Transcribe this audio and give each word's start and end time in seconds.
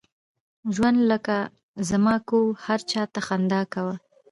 ژوند 0.75 0.97
لکه 1.11 1.37
زما 1.89 2.15
کوه، 2.27 2.57
هر 2.65 2.79
چاته 2.91 3.19
خنده 3.27 3.61
کوه! 3.73 3.95